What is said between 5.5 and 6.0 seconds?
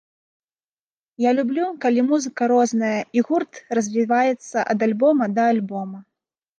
альбома.